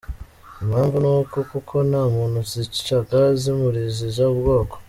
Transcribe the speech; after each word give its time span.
Impamvu 0.61 0.95
ni 1.03 1.09
uko 1.19 1.37
koko 1.51 1.75
nta 1.89 2.03
muntu 2.15 2.39
zicaga 2.51 3.19
zimuziza 3.41 4.23
ubwoko. 4.33 4.75